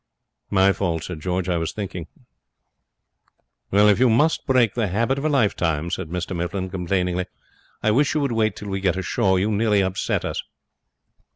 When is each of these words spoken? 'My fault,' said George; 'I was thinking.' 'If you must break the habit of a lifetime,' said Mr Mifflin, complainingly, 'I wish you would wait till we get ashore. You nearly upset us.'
'My 0.49 0.73
fault,' 0.73 1.03
said 1.03 1.19
George; 1.19 1.47
'I 1.47 1.57
was 1.59 1.73
thinking.' 1.73 2.07
'If 3.71 3.99
you 3.99 4.09
must 4.09 4.47
break 4.47 4.73
the 4.73 4.87
habit 4.87 5.19
of 5.19 5.25
a 5.25 5.29
lifetime,' 5.29 5.91
said 5.91 6.07
Mr 6.09 6.35
Mifflin, 6.35 6.71
complainingly, 6.71 7.27
'I 7.83 7.91
wish 7.91 8.15
you 8.15 8.21
would 8.21 8.31
wait 8.31 8.55
till 8.55 8.69
we 8.69 8.79
get 8.81 8.97
ashore. 8.97 9.37
You 9.37 9.51
nearly 9.51 9.81
upset 9.83 10.25
us.' 10.25 10.41